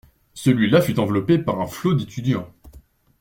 Celui-là 0.33 0.81
fut 0.81 0.97
enveloppé 0.99 1.37
par 1.37 1.61
un 1.61 1.67
flot 1.67 1.93
d'étudiants. 1.93 2.51